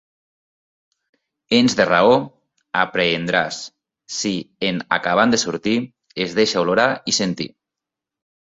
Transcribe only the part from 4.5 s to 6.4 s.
en acabant de sortir, es